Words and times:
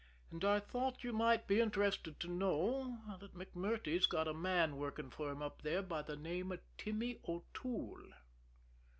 "And 0.31 0.43
I 0.43 0.59
thought 0.59 1.03
you 1.03 1.13
might 1.13 1.45
be 1.45 1.61
interested 1.61 2.19
to 2.21 2.27
know 2.27 2.97
that 3.19 3.35
MacMurtrey's 3.35 4.07
got 4.07 4.27
a 4.27 4.33
man 4.33 4.77
working 4.77 5.11
for 5.11 5.29
him 5.29 5.43
up 5.43 5.61
there 5.61 5.83
by 5.83 6.01
the 6.01 6.15
name 6.15 6.51
of 6.51 6.59
Timmy 6.75 7.19
O'Toole." 7.27 8.09